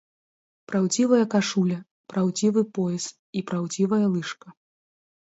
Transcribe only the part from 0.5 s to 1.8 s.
Праўдзівая кашуля,